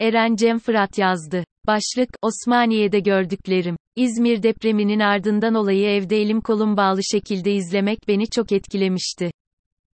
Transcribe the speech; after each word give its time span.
Eren 0.00 0.36
Cem 0.36 0.58
Fırat 0.58 0.98
yazdı. 0.98 1.44
Başlık, 1.66 2.08
Osmaniye'de 2.22 3.00
gördüklerim. 3.00 3.76
İzmir 3.96 4.42
depreminin 4.42 5.00
ardından 5.00 5.54
olayı 5.54 5.88
evde 5.88 6.16
elim 6.16 6.40
kolum 6.40 6.76
bağlı 6.76 7.00
şekilde 7.12 7.52
izlemek 7.52 7.98
beni 8.08 8.30
çok 8.30 8.52
etkilemişti. 8.52 9.30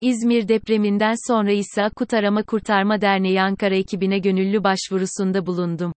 İzmir 0.01 0.47
depreminden 0.47 1.15
sonra 1.27 1.51
ise 1.51 1.83
Akut 1.83 2.13
Arama 2.13 2.43
Kurtarma 2.43 3.01
Derneği 3.01 3.41
Ankara 3.41 3.75
ekibine 3.75 4.19
gönüllü 4.19 4.63
başvurusunda 4.63 5.45
bulundum. 5.45 5.93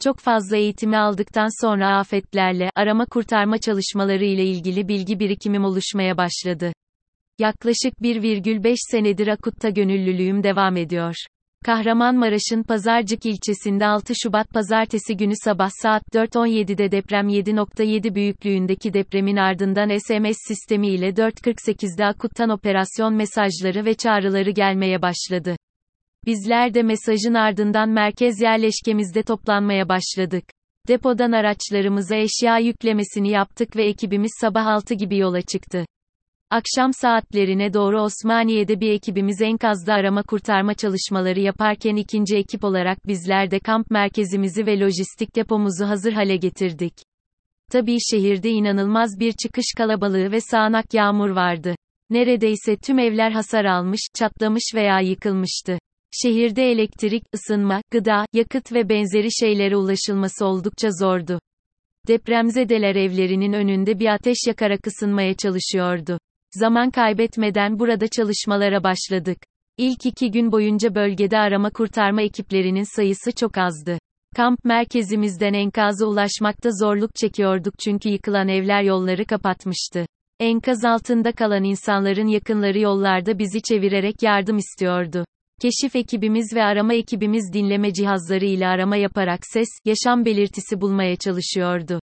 Çok 0.00 0.18
fazla 0.18 0.56
eğitimi 0.56 0.96
aldıktan 0.96 1.66
sonra 1.66 1.98
afetlerle, 1.98 2.70
arama 2.76 3.06
kurtarma 3.06 3.58
çalışmaları 3.58 4.24
ile 4.24 4.44
ilgili 4.44 4.88
bilgi 4.88 5.20
birikimim 5.20 5.64
oluşmaya 5.64 6.16
başladı. 6.16 6.72
Yaklaşık 7.38 7.94
1,5 8.02 8.74
senedir 8.90 9.28
Akut'ta 9.28 9.68
gönüllülüğüm 9.70 10.42
devam 10.42 10.76
ediyor. 10.76 11.14
Kahramanmaraş'ın 11.66 12.62
Pazarcık 12.62 13.26
ilçesinde 13.26 13.86
6 13.86 14.12
Şubat 14.22 14.50
pazartesi 14.50 15.16
günü 15.16 15.32
sabah 15.44 15.70
saat 15.82 16.02
4.17'de 16.14 16.92
deprem 16.92 17.28
7.7 17.28 18.14
büyüklüğündeki 18.14 18.94
depremin 18.94 19.36
ardından 19.36 19.98
SMS 19.98 20.36
sistemi 20.48 20.88
ile 20.88 21.08
4.48'de 21.08 22.06
Akut'tan 22.06 22.50
operasyon 22.50 23.14
mesajları 23.14 23.84
ve 23.84 23.94
çağrıları 23.94 24.50
gelmeye 24.50 25.02
başladı. 25.02 25.56
Bizler 26.26 26.74
de 26.74 26.82
mesajın 26.82 27.34
ardından 27.34 27.88
merkez 27.88 28.40
yerleşkemizde 28.40 29.22
toplanmaya 29.22 29.88
başladık. 29.88 30.44
Depodan 30.88 31.32
araçlarımıza 31.32 32.16
eşya 32.16 32.58
yüklemesini 32.58 33.30
yaptık 33.30 33.76
ve 33.76 33.84
ekibimiz 33.84 34.32
sabah 34.40 34.66
6 34.66 34.94
gibi 34.94 35.18
yola 35.18 35.42
çıktı. 35.42 35.84
Akşam 36.52 36.92
saatlerine 36.92 37.72
doğru 37.72 38.00
Osmaniye'de 38.00 38.80
bir 38.80 38.90
ekibimiz 38.90 39.42
enkazda 39.42 39.94
arama 39.94 40.22
kurtarma 40.22 40.74
çalışmaları 40.74 41.40
yaparken 41.40 41.96
ikinci 41.96 42.36
ekip 42.36 42.64
olarak 42.64 43.06
bizler 43.06 43.50
de 43.50 43.58
kamp 43.58 43.90
merkezimizi 43.90 44.66
ve 44.66 44.80
lojistik 44.80 45.36
depomuzu 45.36 45.84
hazır 45.84 46.12
hale 46.12 46.36
getirdik. 46.36 46.94
Tabii 47.72 47.96
şehirde 48.10 48.50
inanılmaz 48.50 49.20
bir 49.20 49.32
çıkış 49.32 49.64
kalabalığı 49.76 50.32
ve 50.32 50.40
sağanak 50.40 50.94
yağmur 50.94 51.30
vardı. 51.30 51.74
Neredeyse 52.10 52.76
tüm 52.76 52.98
evler 52.98 53.30
hasar 53.30 53.64
almış, 53.64 54.00
çatlamış 54.14 54.72
veya 54.74 55.00
yıkılmıştı. 55.00 55.78
Şehirde 56.22 56.70
elektrik, 56.70 57.22
ısınma, 57.34 57.82
gıda, 57.90 58.26
yakıt 58.32 58.72
ve 58.72 58.88
benzeri 58.88 59.28
şeylere 59.32 59.76
ulaşılması 59.76 60.46
oldukça 60.46 60.88
zordu. 61.00 61.40
Depremzedeler 62.08 62.96
evlerinin 62.96 63.52
önünde 63.52 63.98
bir 63.98 64.06
ateş 64.06 64.36
yakarak 64.46 64.86
ısınmaya 64.86 65.34
çalışıyordu. 65.34 66.18
Zaman 66.54 66.90
kaybetmeden 66.90 67.78
burada 67.78 68.08
çalışmalara 68.08 68.84
başladık. 68.84 69.38
İlk 69.78 70.06
iki 70.06 70.30
gün 70.30 70.52
boyunca 70.52 70.94
bölgede 70.94 71.38
arama 71.38 71.70
kurtarma 71.70 72.22
ekiplerinin 72.22 72.96
sayısı 72.96 73.32
çok 73.32 73.58
azdı. 73.58 73.98
Kamp 74.36 74.64
merkezimizden 74.64 75.52
enkaza 75.52 76.06
ulaşmakta 76.06 76.70
zorluk 76.72 77.10
çekiyorduk 77.14 77.74
çünkü 77.84 78.08
yıkılan 78.08 78.48
evler 78.48 78.82
yolları 78.82 79.24
kapatmıştı. 79.24 80.06
Enkaz 80.40 80.84
altında 80.84 81.32
kalan 81.32 81.64
insanların 81.64 82.26
yakınları 82.26 82.78
yollarda 82.78 83.38
bizi 83.38 83.62
çevirerek 83.62 84.22
yardım 84.22 84.58
istiyordu. 84.58 85.24
Keşif 85.60 85.96
ekibimiz 85.96 86.52
ve 86.54 86.62
arama 86.62 86.94
ekibimiz 86.94 87.52
dinleme 87.52 87.92
cihazları 87.92 88.44
ile 88.44 88.66
arama 88.66 88.96
yaparak 88.96 89.40
ses, 89.42 89.68
yaşam 89.84 90.24
belirtisi 90.24 90.80
bulmaya 90.80 91.16
çalışıyordu. 91.16 92.00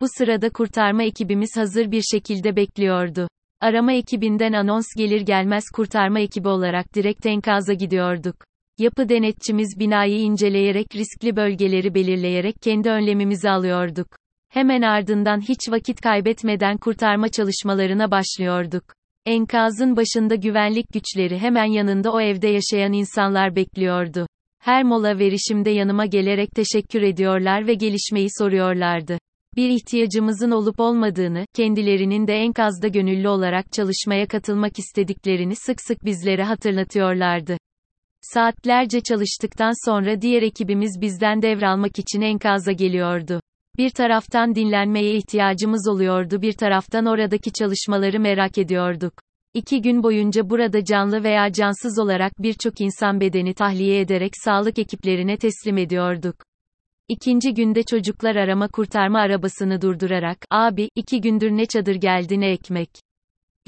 Bu 0.00 0.06
sırada 0.18 0.50
kurtarma 0.50 1.02
ekibimiz 1.02 1.50
hazır 1.56 1.90
bir 1.90 2.02
şekilde 2.02 2.56
bekliyordu. 2.56 3.28
Arama 3.62 3.92
ekibinden 3.92 4.52
anons 4.52 4.86
gelir 4.96 5.20
gelmez 5.20 5.64
kurtarma 5.74 6.20
ekibi 6.20 6.48
olarak 6.48 6.94
direkt 6.94 7.26
enkaza 7.26 7.72
gidiyorduk. 7.72 8.36
Yapı 8.78 9.08
denetçimiz 9.08 9.78
binayı 9.78 10.20
inceleyerek 10.20 10.86
riskli 10.96 11.36
bölgeleri 11.36 11.94
belirleyerek 11.94 12.54
kendi 12.62 12.90
önlemimizi 12.90 13.50
alıyorduk. 13.50 14.06
Hemen 14.48 14.82
ardından 14.82 15.40
hiç 15.40 15.58
vakit 15.70 16.00
kaybetmeden 16.00 16.76
kurtarma 16.76 17.28
çalışmalarına 17.28 18.10
başlıyorduk. 18.10 18.84
Enkazın 19.26 19.96
başında 19.96 20.34
güvenlik 20.34 20.86
güçleri 20.92 21.38
hemen 21.38 21.72
yanında 21.72 22.12
o 22.12 22.20
evde 22.20 22.48
yaşayan 22.48 22.92
insanlar 22.92 23.56
bekliyordu. 23.56 24.26
Her 24.58 24.84
mola 24.84 25.18
verişimde 25.18 25.70
yanıma 25.70 26.06
gelerek 26.06 26.50
teşekkür 26.54 27.02
ediyorlar 27.02 27.66
ve 27.66 27.74
gelişmeyi 27.74 28.28
soruyorlardı. 28.38 29.18
Bir 29.56 29.70
ihtiyacımızın 29.70 30.50
olup 30.50 30.80
olmadığını, 30.80 31.46
kendilerinin 31.54 32.26
de 32.26 32.34
enkazda 32.34 32.88
gönüllü 32.88 33.28
olarak 33.28 33.72
çalışmaya 33.72 34.26
katılmak 34.26 34.78
istediklerini 34.78 35.56
sık 35.56 35.80
sık 35.80 36.04
bizlere 36.04 36.44
hatırlatıyorlardı. 36.44 37.56
Saatlerce 38.20 39.00
çalıştıktan 39.00 39.90
sonra 39.90 40.20
diğer 40.20 40.42
ekibimiz 40.42 41.00
bizden 41.00 41.42
devralmak 41.42 41.98
için 41.98 42.20
enkaza 42.20 42.72
geliyordu. 42.72 43.40
Bir 43.78 43.90
taraftan 43.90 44.54
dinlenmeye 44.54 45.14
ihtiyacımız 45.14 45.88
oluyordu 45.88 46.42
bir 46.42 46.52
taraftan 46.52 47.06
oradaki 47.06 47.52
çalışmaları 47.52 48.20
merak 48.20 48.58
ediyorduk. 48.58 49.12
İki 49.54 49.82
gün 49.82 50.02
boyunca 50.02 50.50
burada 50.50 50.84
canlı 50.84 51.24
veya 51.24 51.52
cansız 51.52 51.98
olarak 51.98 52.32
birçok 52.38 52.80
insan 52.80 53.20
bedeni 53.20 53.54
tahliye 53.54 54.00
ederek 54.00 54.32
sağlık 54.44 54.78
ekiplerine 54.78 55.36
teslim 55.36 55.78
ediyorduk. 55.78 56.36
İkinci 57.08 57.54
günde 57.54 57.82
çocuklar 57.82 58.36
arama 58.36 58.68
kurtarma 58.68 59.18
arabasını 59.18 59.82
durdurarak, 59.82 60.38
abi, 60.50 60.88
iki 60.94 61.20
gündür 61.20 61.50
ne 61.50 61.66
çadır 61.66 61.94
geldi 61.94 62.40
ne 62.40 62.50
ekmek. 62.50 62.88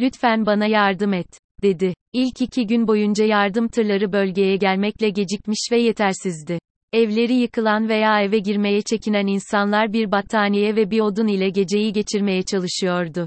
Lütfen 0.01 0.47
bana 0.47 0.67
yardım 0.67 1.13
et, 1.13 1.39
dedi. 1.63 1.95
İlk 2.13 2.41
iki 2.41 2.67
gün 2.67 2.89
boyunca 2.89 3.25
yardım 3.25 3.69
tırları 3.69 4.13
bölgeye 4.13 4.57
gelmekle 4.57 5.11
gecikmiş 5.11 5.69
ve 5.73 5.79
yetersizdi. 5.79 6.59
Evleri 6.93 7.35
yıkılan 7.35 7.89
veya 7.89 8.23
eve 8.23 8.39
girmeye 8.39 8.83
çekinen 8.83 9.27
insanlar 9.27 9.93
bir 9.93 10.11
battaniye 10.13 10.77
ve 10.77 10.91
bir 10.91 11.01
odun 11.01 11.27
ile 11.27 11.49
geceyi 11.49 11.93
geçirmeye 11.93 12.43
çalışıyordu. 12.43 13.27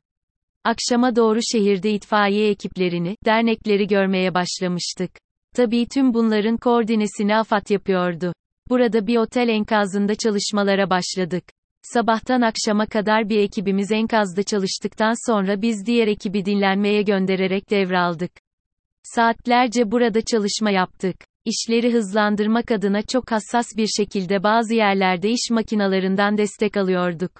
Akşama 0.63 1.15
doğru 1.15 1.39
şehirde 1.51 1.91
itfaiye 1.91 2.49
ekiplerini, 2.49 3.15
dernekleri 3.25 3.87
görmeye 3.87 4.33
başlamıştık. 4.33 5.11
Tabii 5.55 5.87
tüm 5.93 6.13
bunların 6.13 6.57
koordinesini 6.57 7.35
AFAD 7.35 7.69
yapıyordu. 7.69 8.33
Burada 8.69 9.07
bir 9.07 9.17
otel 9.17 9.49
enkazında 9.49 10.15
çalışmalara 10.15 10.89
başladık. 10.89 11.43
Sabahtan 11.81 12.41
akşama 12.41 12.85
kadar 12.85 13.29
bir 13.29 13.39
ekibimiz 13.39 13.91
enkazda 13.91 14.43
çalıştıktan 14.43 15.31
sonra 15.31 15.61
biz 15.61 15.85
diğer 15.85 16.07
ekibi 16.07 16.45
dinlenmeye 16.45 17.01
göndererek 17.01 17.69
devraldık. 17.69 18.31
Saatlerce 19.03 19.91
burada 19.91 20.21
çalışma 20.21 20.71
yaptık. 20.71 21.15
İşleri 21.45 21.93
hızlandırmak 21.93 22.71
adına 22.71 23.01
çok 23.01 23.31
hassas 23.31 23.65
bir 23.77 23.87
şekilde 23.87 24.43
bazı 24.43 24.73
yerlerde 24.73 25.29
iş 25.29 25.49
makinalarından 25.51 26.37
destek 26.37 26.77
alıyorduk. 26.77 27.31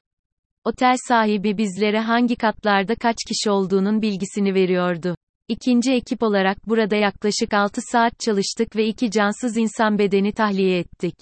Otel 0.64 0.96
sahibi 1.08 1.58
bizlere 1.58 2.00
hangi 2.00 2.36
katlarda 2.36 2.96
kaç 2.96 3.16
kişi 3.28 3.50
olduğunun 3.50 4.02
bilgisini 4.02 4.54
veriyordu. 4.54 5.17
İkinci 5.50 5.94
ekip 5.94 6.24
olarak 6.24 6.68
burada 6.68 6.96
yaklaşık 6.96 7.54
6 7.54 7.82
saat 7.92 8.20
çalıştık 8.20 8.76
ve 8.76 8.88
iki 8.88 9.12
cansız 9.12 9.58
insan 9.58 10.00
bedeni 10.00 10.32
tahliye 10.32 10.80
ettik. 10.80 11.16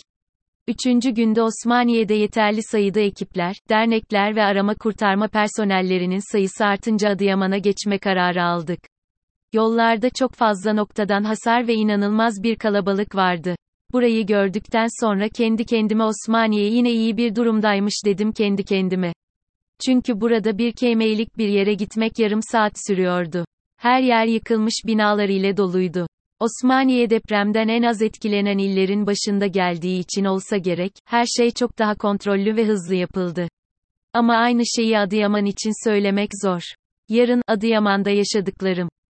Üçüncü 0.68 1.09
günde 1.09 1.41
Osmaniye'de 1.41 2.13
yeterli 2.13 2.64
sayıda 2.64 3.00
ekipler, 3.00 3.56
dernekler 3.69 4.35
ve 4.35 4.44
arama 4.44 4.75
kurtarma 4.75 5.28
personellerinin 5.28 6.31
sayısı 6.31 6.66
artınca 6.66 7.09
Adıyaman'a 7.09 7.58
geçme 7.58 7.97
kararı 7.97 8.44
aldık. 8.44 8.80
Yollarda 9.53 10.09
çok 10.09 10.34
fazla 10.34 10.74
noktadan 10.74 11.24
hasar 11.24 11.68
ve 11.68 11.74
inanılmaz 11.74 12.44
bir 12.44 12.56
kalabalık 12.56 13.16
vardı. 13.16 13.56
Burayı 13.91 14.25
gördükten 14.25 14.88
sonra 15.06 15.30
kendi 15.30 15.66
kendime 15.66 16.03
Osmaniye 16.03 16.69
yine 16.69 16.91
iyi 16.91 17.18
bir 17.18 17.35
durumdaymış 17.35 17.94
dedim 18.06 18.31
kendi 18.31 18.64
kendime. 18.64 19.14
Çünkü 19.85 20.22
burada 20.22 20.58
bir 20.58 20.72
kemeylik 20.72 21.38
bir 21.38 21.47
yere 21.47 21.74
gitmek 21.74 22.19
yarım 22.19 22.41
saat 22.52 22.74
sürüyordu. 22.88 23.46
Her 23.78 24.02
yer 24.02 24.25
yıkılmış 24.25 24.74
binalar 24.86 25.30
ile 25.30 25.58
doluydu. 25.58 26.08
Osmaniye 26.40 27.09
depremden 27.09 27.68
en 27.68 27.84
az 27.84 28.02
etkilenen 28.02 28.58
illerin 28.58 29.08
başında 29.08 29.47
geldiği 29.47 30.00
için 30.00 30.25
olsa 30.25 30.58
gerek, 30.58 30.91
her 31.06 31.26
şey 31.26 31.52
çok 31.52 31.79
daha 31.79 31.96
kontrollü 31.96 32.55
ve 32.55 32.66
hızlı 32.66 32.96
yapıldı. 32.96 33.47
Ama 34.14 34.35
aynı 34.35 34.61
şeyi 34.76 35.00
Adıyaman 35.00 35.46
için 35.46 35.90
söylemek 35.90 36.29
zor. 36.44 36.61
Yarın 37.09 37.41
Adıyaman'da 37.47 38.09
yaşadıklarım 38.09 38.90